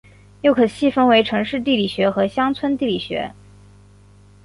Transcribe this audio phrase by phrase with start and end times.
[0.41, 3.35] 又可细分为城市地理学和乡村地理学。